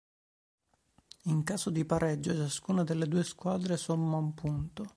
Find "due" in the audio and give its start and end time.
3.07-3.23